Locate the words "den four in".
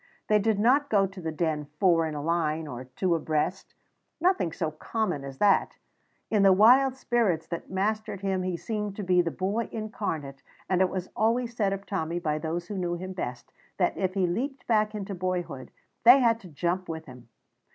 1.31-2.15